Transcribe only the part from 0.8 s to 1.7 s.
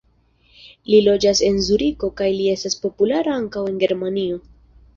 Li loĝas en